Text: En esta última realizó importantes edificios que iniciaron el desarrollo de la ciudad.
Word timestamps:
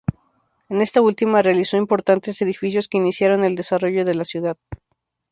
En 0.69 0.81
esta 0.81 0.99
última 0.99 1.43
realizó 1.43 1.77
importantes 1.77 2.41
edificios 2.41 2.87
que 2.89 2.97
iniciaron 2.97 3.43
el 3.43 3.55
desarrollo 3.55 4.03
de 4.03 4.15
la 4.15 4.23
ciudad. 4.23 4.57